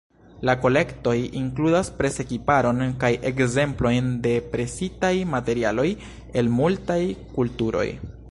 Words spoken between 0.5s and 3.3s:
kolektoj inkludas presekiparon kaj